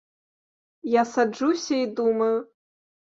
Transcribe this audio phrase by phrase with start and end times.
[0.93, 2.39] Я саджуся і думаю.